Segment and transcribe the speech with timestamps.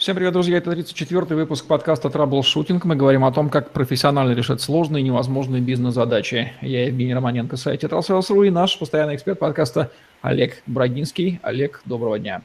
[0.00, 0.56] Всем привет, друзья!
[0.56, 2.86] Это 34-й выпуск подкаста «Траблшутинг».
[2.86, 6.54] Мы говорим о том, как профессионально решать сложные и невозможные бизнес-задачи.
[6.62, 9.90] Я Евгений Романенко, сайт «Тетрасселс.ру» и наш постоянный эксперт подкаста
[10.22, 11.38] Олег Брагинский.
[11.42, 12.40] Олег, доброго дня!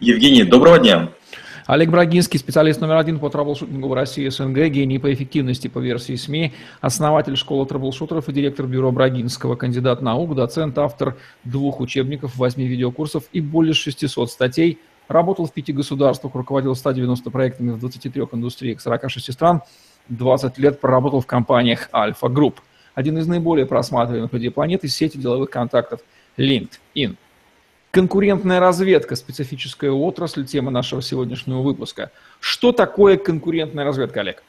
[0.00, 1.10] Евгений, доброго дня!
[1.68, 6.16] Олег Брагинский, специалист номер один по траблшутингу в России СНГ, гений по эффективности по версии
[6.16, 12.66] СМИ, основатель школы траблшутеров и директор бюро Брагинского, кандидат наук, доцент, автор двух учебников, восьми
[12.66, 14.80] видеокурсов и более 600 статей–
[15.10, 19.62] Работал в пяти государствах, руководил 190 проектами в 23 индустриях 46 стран.
[20.08, 22.60] 20 лет проработал в компаниях Альфа Групп.
[22.94, 25.98] Один из наиболее просматриваемых людей планеты– сети деловых контактов
[26.38, 27.16] LinkedIn.
[27.90, 32.12] Конкурентная разведка– специфическая отрасль, тема нашего сегодняшнего выпуска.
[32.38, 34.44] Что такое конкурентная разведка, Олег?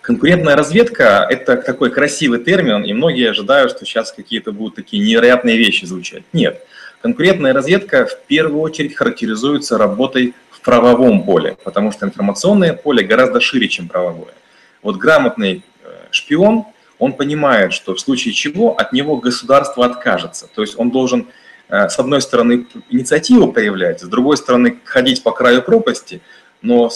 [0.00, 5.58] Конкурентная разведка– это такой красивый термин, и многие ожидают, что сейчас какие-то будут такие невероятные
[5.58, 6.22] вещи звучать.
[6.32, 6.66] Нет.
[7.02, 13.40] Конкурентная разведка в первую очередь характеризуется работой в правовом поле, потому что информационное поле гораздо
[13.40, 14.34] шире, чем правовое.
[14.82, 16.64] Вот грамотный э, шпион,
[16.98, 20.48] он понимает, что в случае чего от него государство откажется.
[20.54, 21.28] То есть он должен,
[21.68, 26.22] э, с одной стороны, инициативу проявлять, с другой стороны, ходить по краю пропасти,
[26.62, 26.90] но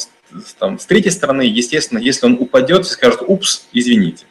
[0.58, 4.24] там, с третьей стороны, естественно, если он упадет, скажет «упс, извините».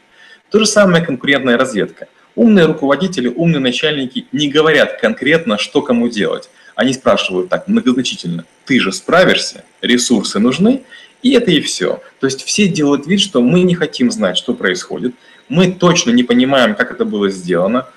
[0.50, 2.08] То же самое конкурентная разведка–
[2.40, 6.50] Умные руководители, умные начальники не говорят конкретно, что кому делать.
[6.74, 10.84] Они спрашивают так многозначительно, ты же справишься, ресурсы нужны,
[11.22, 12.02] и это и все.
[12.22, 15.16] То есть все делают вид, что мы не хотим знать, что происходит,
[15.50, 17.90] мы точно не понимаем, как это было сделано,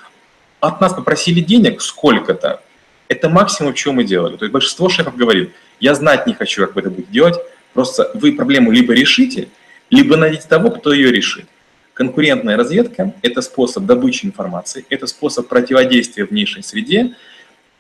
[0.59, 2.65] от нас попросили денег сколько-то,
[3.07, 4.37] это максимум, что мы делали.
[4.37, 7.37] То есть большинство шефов говорит, я знать не хочу, как вы это будете делать,
[7.75, 9.51] просто вы проблему либо решите,
[9.89, 11.47] либо найдите того, кто ее решит.
[11.95, 17.15] Конкурентная разведка– это способ добычи информации, это способ противодействия внешней среде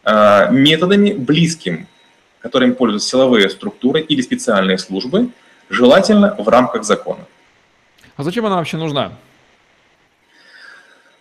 [0.04, 1.86] а, методами близким,
[2.40, 5.30] которыми пользуются силовые структуры или специальные службы,
[5.70, 7.24] желательно в рамках закона.
[8.16, 9.12] А зачем она вообще нужна?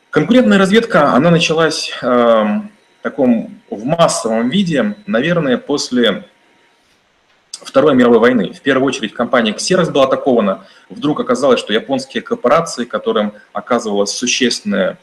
[0.10, 2.70] Конкурентная разведка, она началась э, в
[3.02, 6.26] таком в массовом виде, наверное, после
[7.64, 8.54] Второй мировой войны.
[8.54, 10.66] В первую очередь компания Xerox была атакована.
[10.90, 14.98] Вдруг оказалось, что японские корпорации, которым оказывалось существенное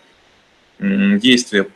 [0.80, 1.66] действие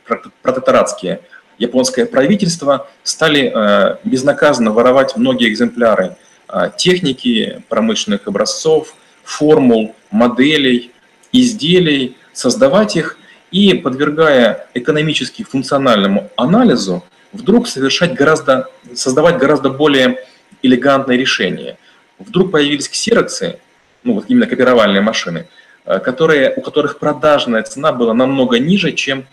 [0.42, 1.22] протекторатские,
[1.58, 6.16] японское правительство, стали э, безнаказанно воровать многие экземпляры
[6.48, 8.94] э, техники, промышленных образцов,
[9.24, 10.92] формул, моделей,
[11.32, 13.18] изделий, создавать их
[13.50, 20.18] и, подвергая экономически функциональному анализу, вдруг совершать гораздо, создавать гораздо более
[20.62, 21.78] элегантное решение.
[22.18, 23.58] Вдруг появились ксероксы,
[24.02, 25.48] ну вот именно копировальные машины,
[25.84, 29.26] э, которые, у которых продажная цена была намного ниже, чем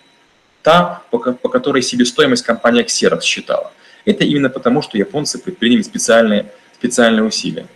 [0.61, 3.71] та, по, по которой себестоимость компания Xerox считала.
[4.05, 7.67] Это именно потому, что японцы предприняли специальные, специальные усилия.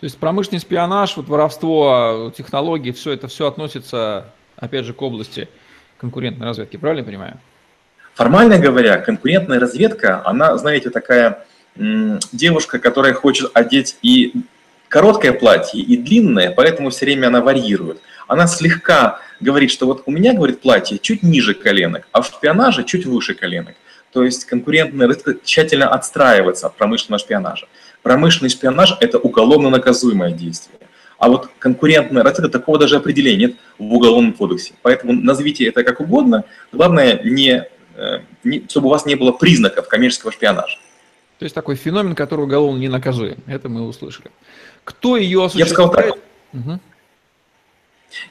[0.00, 4.26] То есть промышленный шпионаж, вот воровство, технологии, все это все относится,
[4.56, 5.48] опять же, к области
[5.96, 7.40] конкурентной разведки, правильно я понимаю?
[8.14, 11.46] Формально говоря, конкурентная разведка, она, знаете, такая
[11.76, 14.32] девушка, которая хочет одеть и
[14.88, 18.00] короткое платье, и длинное, поэтому все время она варьирует.
[18.26, 22.84] Она слегка говорит, что вот у меня, говорит, платье чуть ниже коленок, а в шпионаже
[22.84, 23.74] чуть выше коленок.
[24.12, 27.66] То есть конкурентная рынок тщательно отстраивается от промышленного шпионажа.
[28.02, 30.78] Промышленный шпионаж– это уголовно наказуемое действие.
[31.18, 34.74] А вот конкурентная разведка такого даже определения нет в Уголовном кодексе.
[34.82, 36.44] Поэтому назовите это как угодно.
[36.72, 37.64] Главное, не,
[37.96, 40.78] э, не, чтобы у вас не было признаков коммерческого шпионажа.
[41.38, 43.38] То есть такой феномен, который уголовно не наказуем.
[43.46, 44.30] Это мы услышали.
[44.84, 45.58] Кто ее осуществляет?
[45.58, 46.18] Я бы сказал так.
[46.54, 46.80] Угу.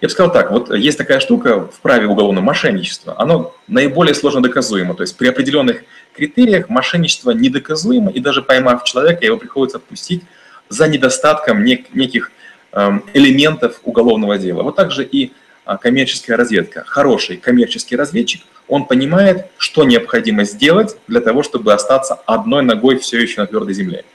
[0.01, 4.41] Я бы сказал так, вот есть такая штука в праве уголовного мошенничества, оно наиболее сложно
[4.41, 5.83] доказуемо, то есть при определенных
[6.13, 10.23] критериях мошенничество недоказуемо, и даже поймав человека, его приходится отпустить
[10.69, 12.31] за недостатком нек- неких
[12.71, 14.63] эм, элементов уголовного дела.
[14.63, 15.33] Вот также и
[15.65, 16.83] а, коммерческая разведка.
[16.85, 23.21] Хороший коммерческий разведчик, он понимает, что необходимо сделать для того, чтобы остаться одной ногой все
[23.21, 24.05] еще на твердой земле.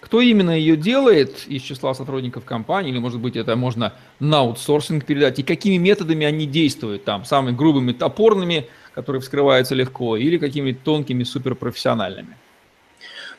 [0.00, 5.04] Кто именно ее делает из числа сотрудников компании, или, может быть, это можно на аутсорсинг
[5.04, 10.80] передать, и какими методами они действуют там, самыми грубыми топорными, которые вскрываются легко, или какими-то
[10.82, 12.36] тонкими, суперпрофессиональными?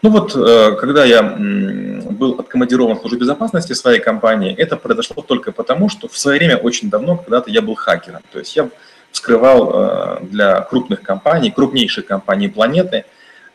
[0.02, 5.52] Ну вот, э, когда я был откомандирован в службу безопасности своей компании, это произошло только
[5.52, 8.22] потому, что в свое время, очень давно, когда-то я был хакером.
[8.32, 8.70] То есть я
[9.12, 13.04] вскрывал э, для крупных компаний, крупнейших компаний планеты, э,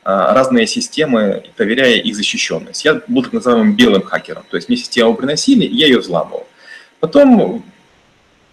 [0.04, 2.84] разные системы, проверяя их защищенность.
[2.84, 4.44] Я был так называемым белым хакером.
[4.50, 6.46] То есть мне систему приносили, я ее взламывал.
[7.00, 7.64] Потом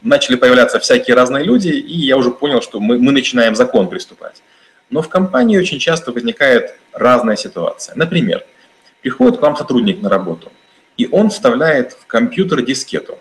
[0.01, 4.43] начали появляться всякие разные люди, и я уже понял, что мы, мы начинаем закон приступать.
[4.89, 7.95] Но в компании очень часто возникает разная ситуация.
[7.95, 8.43] Например,
[9.01, 10.51] приходит к вам сотрудник на работу,
[10.97, 13.17] и он вставляет в компьютер дискету,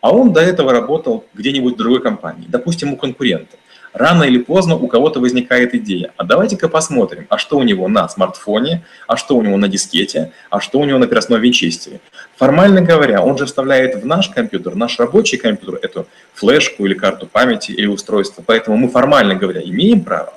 [0.00, 3.56] а он до этого работал где-нибудь в другой компании, допустим, у конкурента
[3.92, 8.08] рано или поздно у кого-то возникает идея, а давайте-ка посмотрим, а что у него на
[8.08, 12.00] смартфоне, а что у него на дискете, а что у него на переносном винчестере.
[12.36, 17.26] Формально говоря, он же вставляет в наш компьютер, наш рабочий компьютер, эту флешку или карту
[17.26, 20.34] памяти или устройство, поэтому мы формально говоря имеем право.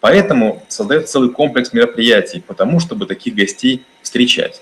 [0.00, 4.60] Поэтому создается целый комплекс мероприятий по тому, чтобы таких гостей встречать.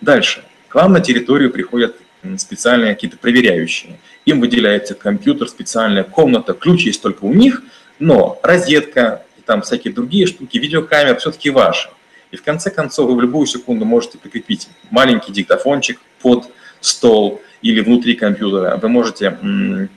[0.00, 0.44] Дальше.
[0.68, 1.96] К вам на территорию приходят
[2.38, 3.98] специальные какие-то проверяющие.
[4.24, 7.62] Им выделяется компьютер, специальная комната, ключ есть только у них,
[7.98, 11.88] но розетка и там всякие другие штуки, видеокамера все-таки ваши.
[12.32, 16.50] И в конце концов вы в любую секунду можете прикрепить маленький диктофончик под
[16.80, 18.76] стол или внутри компьютера.
[18.76, 19.38] Вы можете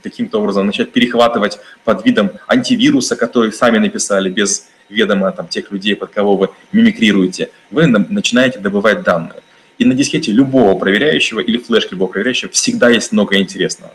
[0.03, 5.95] каким-то образом начать перехватывать под видом антивируса, который сами написали без ведома там, тех людей,
[5.95, 7.49] под кого вы мимикрируете.
[7.69, 9.41] Вы начинаете добывать данные.
[9.79, 13.93] И на дискете любого проверяющего или флешки любого проверяющего всегда есть много интересного.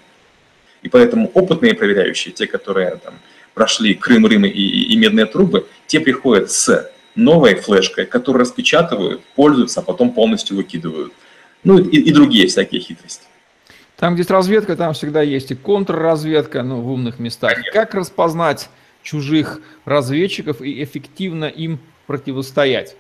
[0.83, 3.15] И поэтому опытные проверяющие, те, которые там,
[3.55, 9.81] прошли Крым, Рым и, и медные трубы, те приходят с новой флешкой, которую распечатывают, пользуются,
[9.81, 11.13] а потом полностью выкидывают.
[11.63, 13.25] Ну и, и другие всякие хитрости.
[13.97, 17.53] Там, где есть разведка, там всегда есть и контрразведка, ну, в умных местах.
[17.53, 17.73] Конечно.
[17.73, 18.69] Как распознать
[19.03, 22.97] чужих разведчиков и эффективно им противостоять?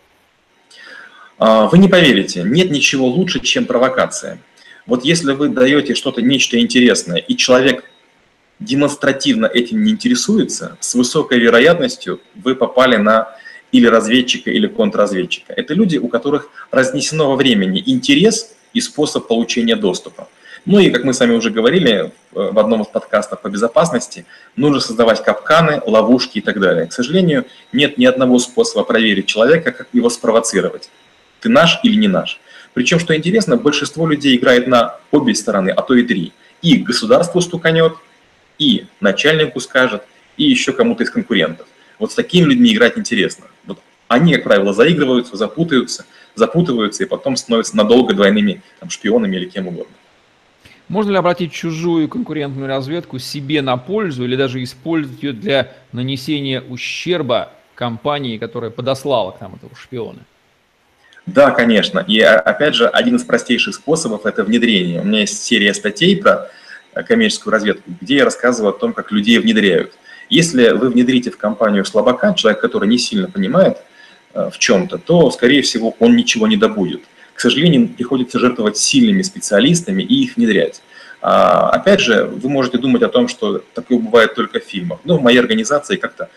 [1.38, 4.38] А, вы не поверите, нет ничего лучше, чем провокация.
[4.86, 7.84] Вот если вы даете что-то, нечто интересное, и человек
[8.60, 13.34] демонстративно этим не интересуется, с высокой вероятностью вы попали на
[13.72, 15.52] или разведчика, или контрразведчика.
[15.52, 20.28] Это люди, у которых разнесено во времени интерес и способ получения доступа.
[20.64, 24.80] Ну и, как мы с вами уже говорили в одном из подкастов по безопасности, нужно
[24.80, 26.86] создавать капканы, ловушки и так далее.
[26.86, 30.88] К сожалению, нет ни одного способа проверить человека, как его спровоцировать
[31.44, 32.40] ты наш или не наш.
[32.72, 36.32] Причем, что интересно, большинство людей играет на обе стороны, а то и три.
[36.62, 37.92] И государству стуканет,
[38.58, 40.02] и начальнику скажет,
[40.38, 41.66] и еще кому-то из конкурентов.
[41.98, 43.44] Вот с такими людьми играть интересно.
[43.66, 49.44] Вот они, как правило, заигрываются, запутаются, запутываются и потом становятся надолго двойными там, шпионами или
[49.44, 49.94] кем угодно.
[50.88, 56.62] Можно ли обратить чужую конкурентную разведку себе на пользу или даже использовать ее для нанесения
[56.62, 60.20] ущерба компании, которая подослала к нам этого шпиона?
[61.26, 62.04] Да, конечно.
[62.06, 65.00] И а, опять же, один из простейших способов– это внедрение.
[65.00, 66.50] У меня есть серия статей про
[66.94, 69.94] э, коммерческую разведку, где я рассказываю о том, как людей внедряют.
[70.28, 73.78] Если вы внедрите в компанию слабака, человек, который не сильно понимает
[74.34, 77.02] э, в чем-то, то, скорее всего, он ничего не добудет.
[77.34, 80.82] К сожалению, приходится жертвовать сильными специалистами и их внедрять.
[81.20, 85.00] А, опять же, вы можете думать о том, что такое бывает только в фильмах.
[85.04, 86.28] Но в моей организации как-то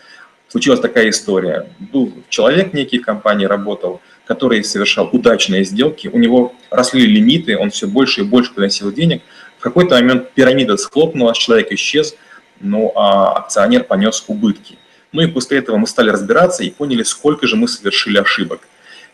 [0.48, 1.68] случилась такая история.
[1.78, 7.70] Был человек некий в компании, работал, который совершал удачные сделки, у него росли лимиты, он
[7.70, 9.22] все больше и больше приносил денег.
[9.58, 12.14] В какой-то момент пирамида схлопнулась, человек исчез,
[12.60, 14.76] ну а акционер понес убытки.
[15.12, 18.60] Ну и после этого мы стали разбираться и поняли, сколько же мы совершили ошибок.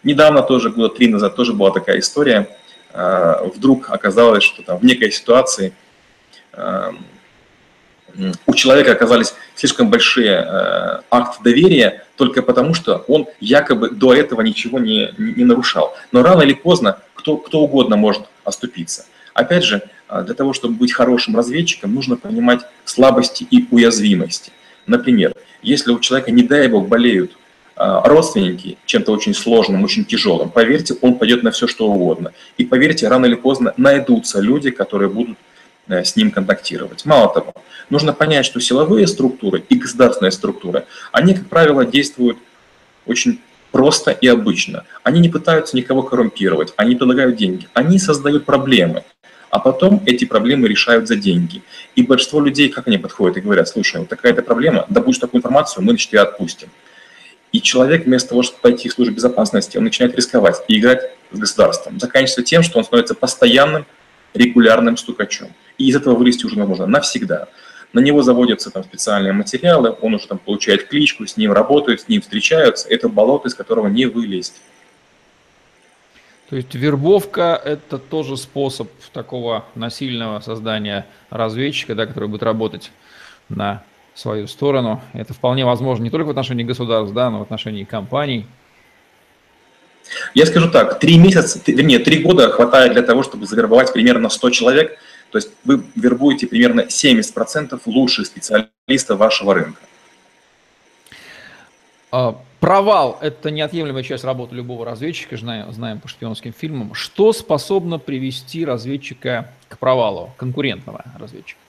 [0.02, 2.48] Недавно тоже, года три назад, тоже была такая история.
[2.92, 5.72] А, вдруг оказалось, что там в некой ситуации
[6.52, 6.92] а,
[8.46, 14.40] у человека оказались слишком большие э, акты доверия только потому, что он якобы до этого
[14.42, 15.94] ничего не, не нарушал.
[16.12, 19.06] Но рано или поздно кто, кто угодно может оступиться.
[19.32, 24.52] Опять же, э, для того, чтобы быть хорошим разведчиком, нужно понимать слабости и уязвимости.
[24.86, 27.32] Например, если у человека, не дай бог, болеют
[27.76, 32.32] э, родственники чем-то очень сложным, очень тяжелым, поверьте, он пойдет на все, что угодно.
[32.58, 35.38] И поверьте, рано или поздно найдутся люди, которые будут
[35.88, 37.04] с ним контактировать.
[37.04, 37.54] Мало того,
[37.90, 42.38] нужно понять, что силовые структуры и государственные структуры, они, как правило, действуют
[43.06, 44.84] очень просто и обычно.
[45.02, 49.04] Они не пытаются никого коррумпировать, они предлагают деньги, они создают проблемы,
[49.50, 51.62] а потом эти проблемы решают за деньги.
[51.94, 55.84] И большинство людей, как они подходят и говорят, слушай, вот такая-то проблема, добудешь такую информацию,
[55.84, 56.68] мы значит, тебя отпустим.
[57.52, 61.38] И человек вместо того, чтобы пойти в службу безопасности, он начинает рисковать и играть с
[61.38, 62.00] государством.
[62.00, 63.86] Заканчивается тем, что он становится постоянным
[64.34, 65.48] регулярным стукачом.
[65.78, 67.48] И из этого вылезти уже невозможно навсегда.
[67.92, 72.08] На него заводятся там специальные материалы, он уже там получает кличку, с ним работают, с
[72.08, 72.88] ним встречаются.
[72.88, 74.60] Это болото, из которого не вылезть.
[76.50, 82.90] То есть вербовка– это тоже способ такого насильного создания разведчика, да, который будет работать
[83.48, 83.82] на
[84.14, 85.00] свою сторону.
[85.12, 88.46] Это вполне возможно не только в отношении государств, да, но в отношении компаний–
[90.34, 94.50] я скажу так, три месяца, вернее, три года хватает для того, чтобы завербовать примерно 100
[94.50, 94.98] человек,
[95.30, 99.80] то есть вы вербуете примерно 70% лучших специалистов вашего рынка.
[102.12, 106.94] А, Провал– это неотъемлемая часть работы любого разведчика, знаем, знаем по шпионским фильмам.
[106.94, 111.60] Что способно привести разведчика к провалу, конкурентного разведчика?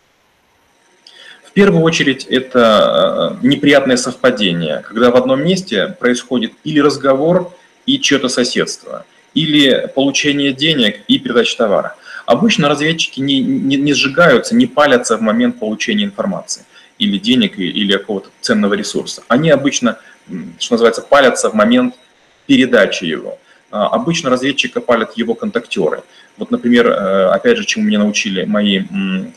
[1.44, 7.54] В первую очередь это э, неприятное совпадение, когда в одном месте происходит или разговор,
[7.86, 11.96] и чье-то соседство, или получение денег и передача товара.
[12.26, 16.66] Обычно разведчики не, не, не сжигаются, не палятся в момент получения информации
[16.98, 19.24] или денег, или какого-то ценного ресурса.
[19.28, 19.98] Они обычно
[20.60, 21.96] что называется, палятся в момент
[22.46, 23.38] передачи его.
[23.72, 26.04] А, обычно разведчика палят его контактеры.
[26.38, 28.84] Вот, например, э, опять же, чему меня научили мои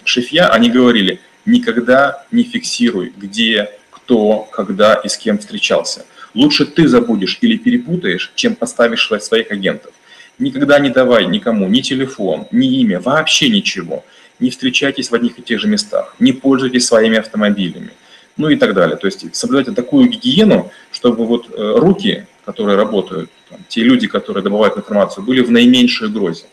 [0.04, 6.04] шефья, они говорили, никогда не фиксируй, где, кто, когда и с кем встречался.
[6.34, 9.92] Лучше ты забудешь или перепутаешь, чем поставишь своих агентов.
[10.38, 14.04] Никогда не давай никому ни телефон, ни имя, вообще ничего.
[14.38, 17.90] Не встречайтесь в одних и тех же местах, не пользуйтесь своими автомобилями
[18.38, 18.96] ну и так далее.
[18.96, 24.42] То есть соблюдать такую гигиену, чтобы вот э, руки, которые работают, там, те люди, которые
[24.42, 26.44] добывают информацию, были в наименьшей угрозе.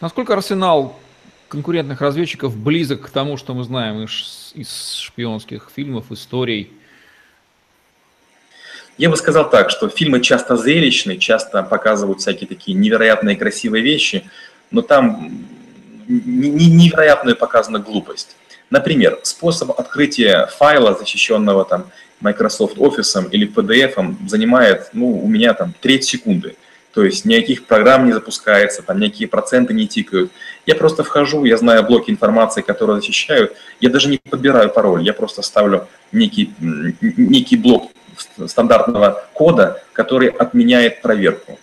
[0.00, 0.98] Насколько арсенал
[1.48, 6.70] конкурентных разведчиков близок к тому, что мы знаем из, из шпионских фильмов, историй?
[8.98, 14.24] Я бы сказал так, что фильмы часто зрелищные, часто показывают всякие такие невероятные красивые вещи,
[14.70, 15.46] но там
[16.06, 18.36] невероятная показана глупость.
[18.70, 21.86] Например, способ открытия файла, защищенного там
[22.20, 26.56] Microsoft Office или PDF, занимает ну, у меня там треть секунды.
[26.94, 30.30] То есть никаких программ не запускается, там никакие проценты не тикают.
[30.66, 33.54] Я просто вхожу, я знаю блоки информации, которые защищают.
[33.80, 37.91] Я даже не подбираю пароль, я просто ставлю некий, некий блок
[38.46, 41.58] стандартного кода, который отменяет проверку.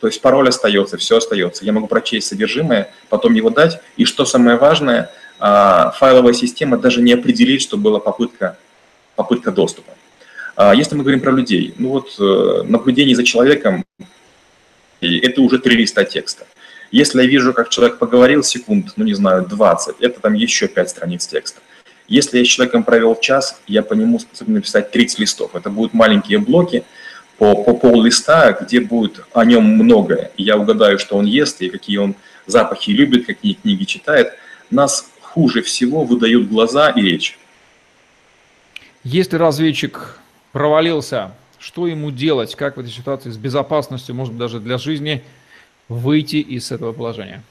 [0.00, 1.64] То есть пароль остается, все остается.
[1.64, 3.80] Я могу прочесть содержимое, потом его дать.
[3.96, 8.56] И что самое важное, а, файловая система даже не определит, что была попытка,
[9.14, 9.92] попытка доступа.
[10.56, 13.84] А, если мы говорим про людей, ну вот э, наблюдение за человеком–
[15.00, 16.46] это уже три листа текста.
[16.90, 20.90] Если я вижу, как человек поговорил секунд, ну не знаю, 20, это там еще 5
[20.90, 21.60] страниц текста.
[22.10, 25.54] Если я с человеком провел час, я по нему способен написать 30 листов.
[25.54, 26.82] Это будут маленькие блоки
[27.38, 30.32] по, по пол листа, где будет о нем многое.
[30.36, 34.32] я угадаю, что он ест и какие он запахи любит, какие книги читает.
[34.72, 37.38] Нас хуже всего выдают глаза и речь.
[39.04, 40.18] Если разведчик
[40.50, 45.22] провалился, что ему делать, как в этой ситуации с безопасностью, может быть, даже для жизни,
[45.88, 47.44] выйти из этого положения?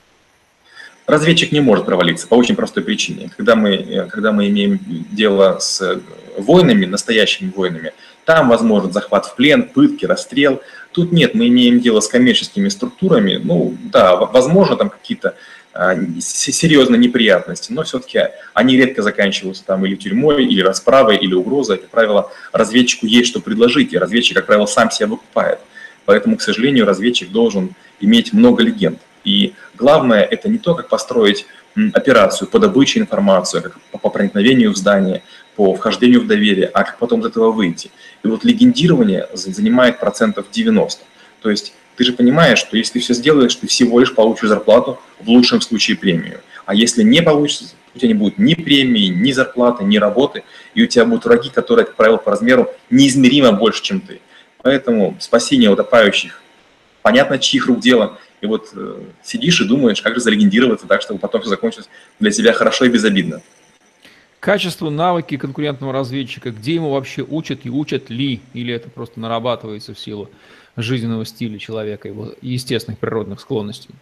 [1.10, 3.32] Разведчик не может провалиться по очень простой причине.
[3.36, 4.80] Когда мы, когда мы имеем
[5.12, 6.00] дело с
[6.38, 7.94] войнами, настоящими войнами,
[8.26, 10.62] там возможен захват в плен, пытки, расстрел.
[10.92, 13.42] Тут нет, мы имеем дело с коммерческими структурами.
[13.44, 15.34] Ну да, возможно, там какие-то
[15.74, 18.22] а, серьезные неприятности, но все-таки
[18.54, 21.78] они редко заканчиваются там или тюрьмой, или расправой, или угрозой.
[21.78, 25.58] Как правило, разведчику есть что предложить, и разведчик, как правило, сам себя выкупает.
[26.06, 29.00] Поэтому, к сожалению, разведчик должен иметь много легенд.
[29.24, 31.46] И главное– это не то, как построить
[31.94, 35.24] операцию по добыче информации, как по проникновению в здание,
[35.56, 37.92] по вхождению в доверие, а как потом из этого выйти.
[38.24, 41.04] И вот легендирование занимает процентов 90.
[41.42, 45.00] То есть ты же понимаешь, что если ты все сделаешь, ты всего лишь получишь зарплату,
[45.20, 46.42] в лучшем случае премию.
[46.66, 50.44] А если не получится, у тебя не будет ни премии, ни зарплаты, ни работы,
[50.76, 54.22] и у тебя будут враги, которые, как правило, по размеру неизмеримо больше, чем ты.
[54.62, 56.42] Поэтому спасение утопающих,
[57.02, 61.20] понятно, чьих рук дело, и вот э, сидишь и думаешь, как же залегендироваться так, чтобы
[61.20, 63.42] потом все закончилось для тебя хорошо и безобидно.
[64.40, 69.94] Качество, навыки конкурентного разведчика, где ему вообще учат и учат ли, или это просто нарабатывается
[69.94, 70.30] в силу
[70.78, 73.94] жизненного стиля человека, его естественных природных склонностей?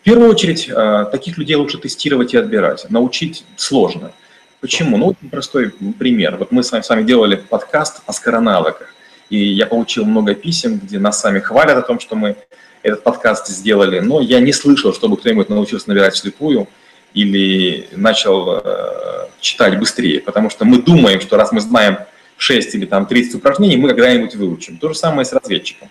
[0.00, 2.86] В первую очередь, э, таких людей лучше тестировать и отбирать.
[2.90, 4.12] Научить сложно.
[4.60, 4.96] Почему?
[4.96, 6.36] Ну, очень простой пример.
[6.36, 8.94] Вот мы с вами, с вами делали подкаст о скоронавыках,
[9.30, 12.36] и я получил много писем, где нас сами хвалят о том, что мы
[12.82, 16.68] этот подкаст сделали, но я не слышал, чтобы кто-нибудь научился набирать вслепую
[17.14, 21.98] или начал э, читать быстрее, потому что мы думаем, что раз мы знаем
[22.36, 24.76] 6 или там 30 упражнений, мы когда-нибудь выучим.
[24.78, 25.88] То же самое с разведчиком.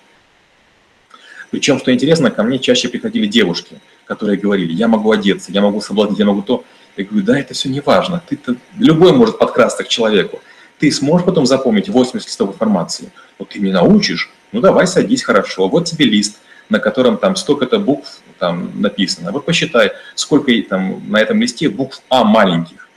[1.50, 5.82] Причем, что интересно, ко мне чаще приходили девушки, которые говорили, я могу одеться, я могу
[5.82, 6.64] соблазнить, я могу то.
[6.98, 8.22] Я говорю, да, это все не важно.
[8.28, 8.58] Ты -то...
[8.78, 10.42] Любой может подкрасться к человеку.
[10.84, 13.10] Ты сможешь потом запомнить 80 листов информации.
[13.40, 15.70] Вот ты не научишь, ну давай садись хорошо.
[15.70, 19.32] Вот тебе лист, на котором там столько-то букв там написано.
[19.32, 22.90] Вот посчитай, сколько там на этом листе букв А маленьких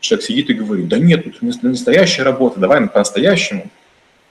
[0.00, 3.68] человек сидит и говорит, да нет, тут настоящая работа, давай по-настоящему.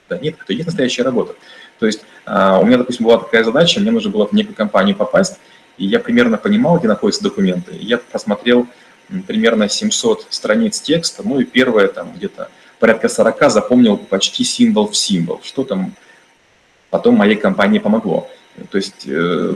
[0.10, 1.34] Да нет, это есть настоящая работа.
[1.80, 4.98] То есть а, у меня, допустим, была такая задача, мне нужно было в некую компанию
[4.98, 5.40] попасть,
[5.78, 7.72] и я примерно понимал, где находятся документы.
[7.80, 8.68] Я просмотрел
[9.28, 12.50] примерно 700 страниц текста, ну и первое там где-то
[12.80, 15.42] порядка 40 запомнил почти символ в символ.
[15.44, 15.94] Что там
[16.90, 18.30] потом моей компании помогло.
[18.72, 19.54] То есть э,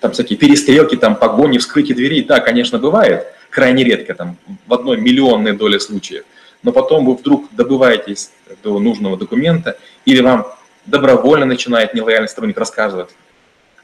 [0.00, 4.36] там всякие перестрелки, там погони, вскрытие дверей, да, конечно, бывает, крайне редко, там
[4.66, 6.24] в одной миллионной доле случаев.
[6.62, 8.30] Но потом вы вдруг добываетесь
[8.62, 10.46] до нужного документа, или вам
[10.86, 13.10] добровольно начинает нелояльный сторонник рассказывать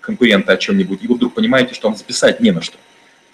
[0.00, 2.76] конкурента о чем-нибудь, и вы вдруг понимаете, что вам записать не на что.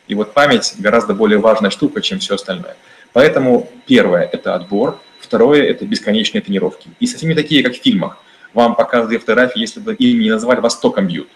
[0.09, 2.77] И вот память гораздо более важная штука, чем все остальное.
[3.13, 6.89] Поэтому первое– это отбор, второе– это бесконечные тренировки.
[7.01, 8.19] И совсем не такие, как в фильмах.
[8.55, 11.29] Вам показывают фотографии, если бы им не назвали, вас током бьют.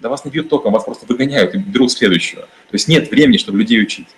[0.00, 2.42] Да вас не бьют током, вас просто выгоняют и берут следующего.
[2.42, 4.08] То есть нет времени, чтобы людей учить.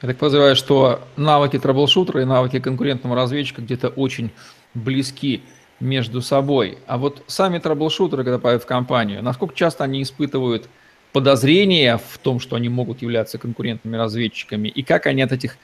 [0.00, 4.30] Я так подозреваю, что навыки трэблшутера и навыки конкурентного разведчика где-то очень
[4.74, 5.42] близки
[5.80, 6.78] между собой.
[6.86, 10.68] А вот сами трэблшутеры, когда попадают в компанию, насколько часто они испытывают
[11.12, 15.58] подозрения в том, что они могут являться конкурентными разведчиками, и как они от этих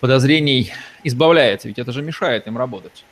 [0.00, 0.72] подозрений
[1.04, 3.04] избавляются, ведь это же мешает им работать.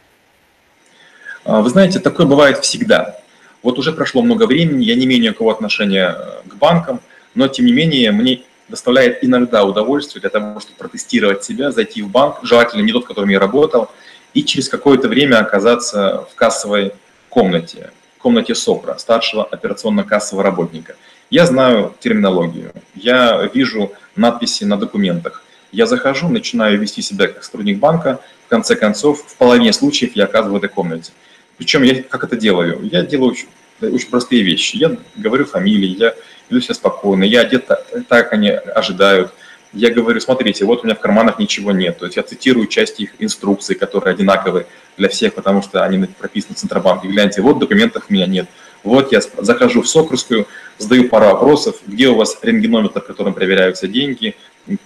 [1.45, 3.21] А, вы знаете, такое бывает всегда.
[3.63, 7.01] Вот уже прошло много времени, я не имею никакого отношения э, к банкам,
[7.35, 12.09] но тем не менее мне доставляет иногда удовольствие для того, чтобы протестировать себя, зайти в
[12.09, 13.91] банк, желательно не тот, в котором я работал,
[14.35, 16.93] и через какое-то время оказаться в кассовой
[17.29, 20.97] комнате, комнате СОПРа, старшего операционно-кассового работника.
[21.31, 25.43] Я знаю терминологию, я вижу надписи на документах,
[25.73, 30.25] я захожу, начинаю вести себя как сотрудник банка, в конце концов, в половине случаев я
[30.25, 31.13] оказываю в этой комнате.
[31.59, 32.81] Причем я как это делаю?
[32.91, 33.49] Я делаю очень,
[33.81, 34.77] очень простые вещи.
[34.77, 36.15] Я говорю фамилии, я
[36.49, 39.33] веду себя спокойно, я одет так, как они ожидают.
[39.73, 41.99] Я говорю, смотрите, вот у меня в карманах ничего нет.
[41.99, 46.55] То есть я цитирую части их инструкций, которые одинаковы для всех, потому что они прописаны
[46.55, 47.09] в Центробанке.
[47.09, 48.47] Гляньте, вот документов у меня нет.
[48.85, 50.47] Вот я захожу в Сокрскую,
[50.79, 54.37] задаю пару вопросов, где у вас рентгенометр, которым проверяются деньги,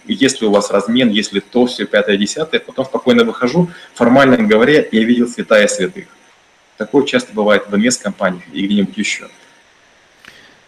[0.06, 5.04] если у вас размен, если то, все, пятое, десятое, потом спокойно выхожу, формально говоря, я
[5.04, 6.06] видел святая святых.
[6.76, 9.28] Такое часто бывает в МС-компаниях и где-нибудь еще.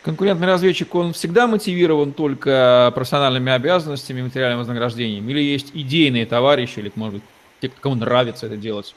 [0.02, 5.28] Конкурентный разведчик, он всегда мотивирован только профессиональными обязанностями, материальным вознаграждением?
[5.28, 7.22] Или есть идейные товарищи, или, может быть,
[7.60, 8.94] те, кому нравится это делать?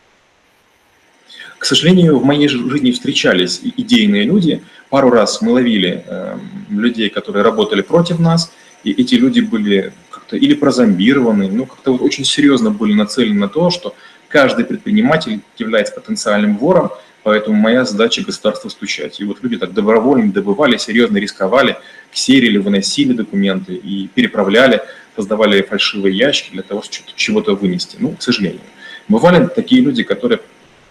[1.59, 4.63] К сожалению, в моей жизни встречались идейные люди.
[4.89, 6.37] Пару раз мы ловили э,
[6.69, 8.51] людей, которые работали против нас,
[8.85, 13.49] и эти люди были как-то или прозомбированы, ну, как-то вот очень серьезно были нацелены на
[13.49, 13.95] то, что
[14.29, 16.91] каждый предприниматель является потенциальным вором,
[17.23, 19.19] поэтому моя задача государство стучать.
[19.19, 21.77] И вот люди так добровольно добывали, серьезно рисковали,
[22.11, 24.81] ксерили, выносили документы и переправляли,
[25.15, 27.97] создавали фальшивые ящики для того, чтобы чего-то вынести.
[27.99, 28.61] Ну, к сожалению.
[29.07, 30.39] Бывали такие люди, которые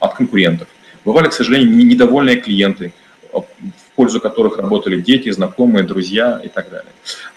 [0.00, 0.68] от конкурентов.
[1.04, 2.92] Бывали, к сожалению, недовольные клиенты,
[3.32, 6.90] в пользу которых работали дети, знакомые, друзья и так далее.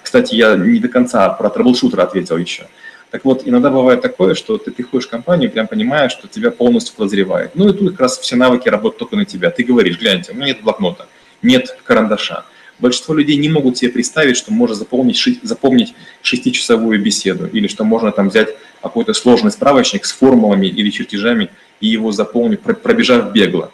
[0.07, 2.67] Кстати, я не до конца про трэблшутера ответил еще.
[3.11, 6.95] Так вот, иногда бывает такое, что ты приходишь в компанию, прям понимаешь, что тебя полностью
[6.95, 7.55] подозревает.
[7.55, 9.49] Ну и тут как раз все навыки работают только на тебя.
[9.49, 11.07] Ты говоришь, гляньте, у меня нет блокнота,
[11.41, 12.45] нет карандаша.
[12.79, 18.13] Большинство людей не могут себе представить, что можно запомнить, запомнить шестичасовую беседу, или что можно
[18.13, 21.49] там взять какой-то сложный справочник с формулами или чертежами
[21.81, 23.73] и его заполнить, пробежав бегло.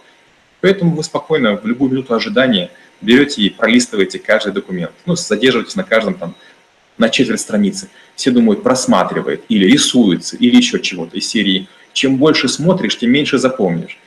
[0.61, 2.71] Поэтому вы спокойно в любую минуту ожидания
[3.03, 4.91] берете и пролистываете каждый документ.
[5.05, 6.35] Ну, задерживаетесь на каждом там
[6.97, 7.89] на четверть страницы.
[8.15, 11.67] Все думают, просматривает или рисуется, или еще чего-то из серии.
[11.93, 13.97] Чем больше смотришь, тем меньше запомнишь.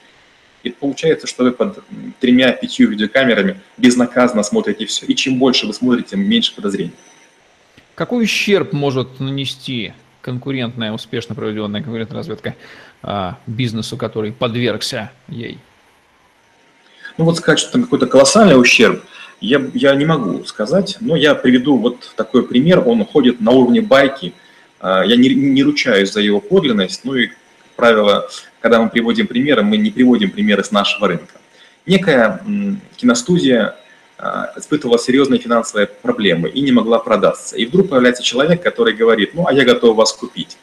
[0.63, 1.79] И получается, что вы под
[2.19, 5.07] тремя-пятью видеокамерами безнаказанно смотрите все.
[5.07, 6.93] И чем больше вы смотрите, тем меньше подозрений.
[7.95, 12.57] Какой ущерб может нанести конкурентная, успешно проведенная конкурентная разведка
[13.03, 15.59] а, бизнесу, который подвергся ей?
[17.19, 19.03] Ну вот сказать, что там какой-то колоссальный ущерб–
[19.41, 22.83] я, я не могу сказать, но я приведу вот такой пример.
[22.87, 24.33] Он ходит на уровне байки.
[24.81, 27.37] А, я не, не ручаюсь за его подлинность, ну и, как
[27.77, 28.29] правило,
[28.61, 31.35] когда мы приводим примеры, мы не приводим примеры с нашего рынка.
[31.85, 32.43] Некая
[32.97, 33.77] киностудия
[34.19, 37.57] а, испытывала серьезные финансовые проблемы и не могла продаться.
[37.57, 40.57] И вдруг появляется человек, который говорит, ну, а я готов вас купить.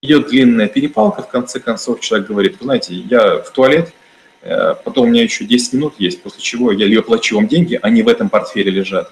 [0.00, 3.92] Идет длинная перепалка, в конце концов человек говорит, вы знаете, я в туалет,
[4.42, 8.02] потом у меня еще 10 минут есть, после чего я либо плачу вам деньги, они
[8.02, 9.10] в этом портфеле лежат,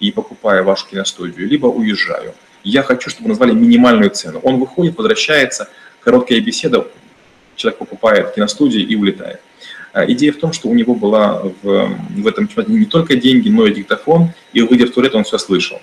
[0.00, 2.34] и покупаю вашу киностудию, либо уезжаю.
[2.62, 4.40] Я хочу, чтобы назвали минимальную цену.
[4.42, 5.68] Он выходит, возвращается,
[6.00, 6.86] короткая беседа,
[7.56, 9.40] человек покупает киностудию и улетает.
[9.92, 13.48] А идея в том, что у него была в, в этом чемодане не только деньги,
[13.48, 15.80] но и диктофон, и выйдя в туалет, он все слышал.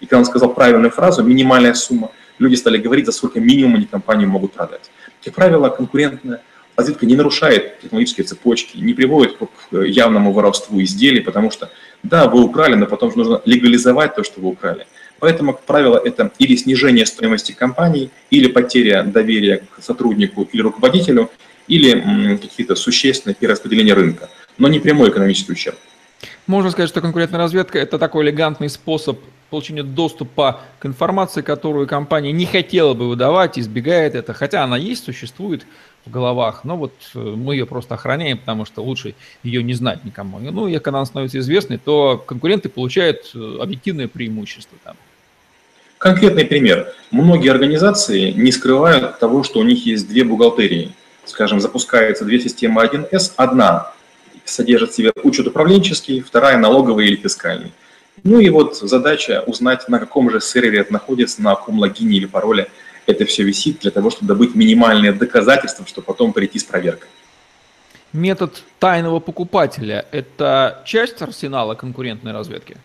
[0.00, 3.84] И когда он сказал правильную фразу, минимальная сумма, люди стали говорить, за сколько минимум они
[3.84, 4.90] компанию могут продать.
[5.22, 6.42] Как правило, конкурентная
[6.76, 11.70] разведка не нарушает технологические цепочки, не приводит к явному воровству изделий, потому что,
[12.02, 14.86] да, вы украли, но потом нужно легализовать то, что вы украли.
[15.18, 21.30] Поэтому, как правило, это или снижение стоимости компании, или потеря доверия к сотруднику или руководителю,
[21.68, 25.76] или какие-то существенные перераспределения рынка, но не прямой экономический ущерб.
[26.46, 32.32] Можно сказать, что конкурентная разведка– это такой элегантный способ получения доступа к информации, которую компания
[32.32, 35.66] не хотела бы выдавать, избегает это, хотя она есть, существует
[36.04, 40.04] в головах, но вот э, мы ее просто охраняем, потому что лучше ее не знать
[40.04, 40.38] никому.
[40.38, 44.96] Ну, и когда она становится известной, то конкуренты получают э, объективное преимущество там.
[45.98, 46.92] Конкретный пример.
[47.12, 50.90] Многие организации не скрывают того, что у них есть две бухгалтерии.
[51.24, 53.92] Скажем, запускаются две системы 1С, одна
[54.44, 57.72] содержит в себе учет управленческий, вторая налоговый или фискальный.
[58.24, 62.26] Ну и вот задача узнать, на каком же сервере это находится, на каком логине или
[62.26, 62.68] пароле
[63.06, 67.08] это все висит, для того, чтобы добыть минимальные доказательства, чтобы потом прийти с проверкой.
[68.12, 72.76] Метод тайного покупателя– это часть арсенала конкурентной разведки?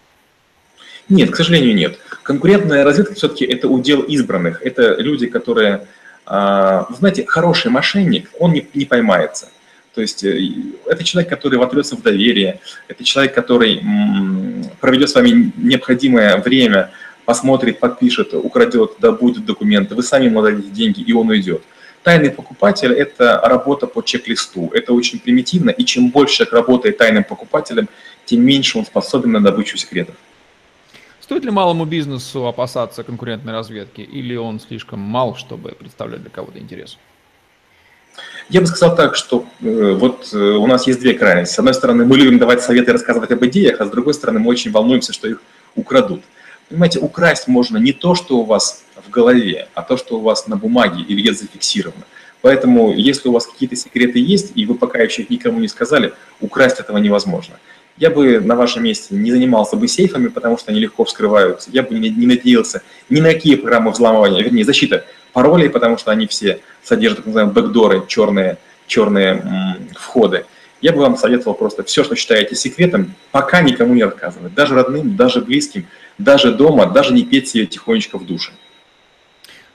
[1.10, 2.00] Нет, к сожалению, нет.
[2.24, 4.62] Конкурентная разведка все-таки это удел избранных.
[4.62, 5.88] Это люди, которые,
[6.26, 9.50] а, знаете, хороший мошенник, он не, не поймается.
[9.98, 10.40] То есть э,
[10.86, 13.84] это человек, который вотрется в доверие, это человек, который
[14.80, 16.92] проведет с вами необходимое время,
[17.28, 21.62] посмотрит, подпишет, украдет, добудет документы, вы сами ему дадите деньги, и он уйдет.
[22.02, 24.70] Тайный покупатель– это работа по чек-листу.
[24.74, 27.90] Это очень примитивно, и чем больше человек работает тайным покупателем,
[28.24, 30.16] тем меньше он способен на добычу секретов.
[31.20, 36.60] Стоит ли малому бизнесу опасаться конкурентной разведки, или он слишком мал, чтобы представлять для кого-то
[36.60, 36.98] интерес?
[38.48, 41.56] Я бы сказал так, что э, вот э, у нас есть две крайности.
[41.56, 44.40] С одной стороны, мы любим давать советы и рассказывать об идеях, а с другой стороны,
[44.40, 45.42] мы очень волнуемся, что их
[45.76, 46.24] украдут.
[46.70, 50.48] Понимаете, украсть можно не то, что у вас в голове, а то, что у вас
[50.48, 52.04] на бумаге или где зафиксировано.
[52.42, 56.14] Поэтому, если у вас какие-то секреты есть, и вы пока еще их никому не сказали,
[56.42, 57.56] украсть этого невозможно.
[57.98, 61.72] Я бы на вашем месте не занимался бы сейфами, потому что они легко вскрываются.
[61.72, 66.28] Я бы не, надеялся ни на какие программы взламывания, вернее, защита паролей, потому что они
[66.28, 70.46] все содержат, так называемые, бэкдоры, черные, черные входы.
[70.80, 74.54] Я бы вам советовал просто все, что считаете секретом, пока никому не рассказывать.
[74.54, 78.52] Даже родным, даже близким, даже дома, даже не петь себе тихонечко в душе.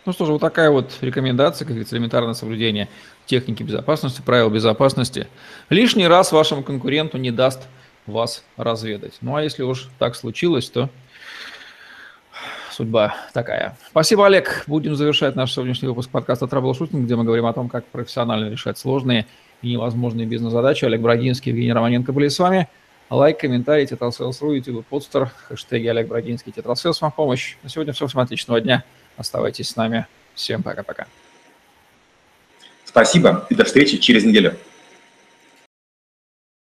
[0.05, 2.89] Ну что же, вот такая вот рекомендация, как говорится, элементарное соблюдение
[3.27, 5.29] техники безопасности, правил безопасности.
[5.71, 7.69] Лишний раз вашему конкуренту не даст
[8.07, 9.15] вас разведать.
[9.21, 10.91] Ну а если уж так случилось, то
[12.73, 13.77] судьба такая.
[13.91, 14.65] Спасибо, Олег.
[14.67, 18.79] Будем завершать наш сегодняшний выпуск подкаста «Траблшутинг», где мы говорим о том, как профессионально решать
[18.79, 19.27] сложные
[19.63, 20.85] и невозможные бизнес-задачи.
[20.85, 22.69] Олег Брагинский, Евгений Романенко были с вами.
[23.13, 27.57] Лайк, комментарий, Тетрасселс.ру, YouTube, подстер, хэштеги Олег Брагинский, Тетрасселс вам помощь.
[27.63, 28.07] На сегодня все.
[28.07, 28.85] Всем отличного дня.
[29.19, 30.07] Оставайтесь с нами.
[30.35, 31.07] Всем пока-пока.
[32.87, 34.57] Спасибо и до встречи через неделю.